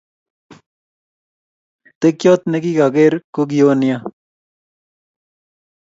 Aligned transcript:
Tekyot 1.99 2.41
nikikaker 2.51 3.13
ko 3.33 3.41
kio 3.49 3.69
nea 3.79 3.97